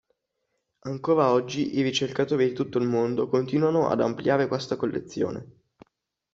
Ancora 0.85 1.29
oggi 1.29 1.77
i 1.77 1.83
ricercatori 1.83 2.47
di 2.47 2.53
tutto 2.55 2.79
il 2.79 2.87
mondo 2.87 3.27
continuano 3.29 3.87
ad 3.87 4.01
ampliare 4.01 4.47
questa 4.47 4.75
collezione. 4.75 5.57